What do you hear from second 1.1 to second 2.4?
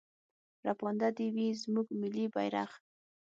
دې وي زموږ ملي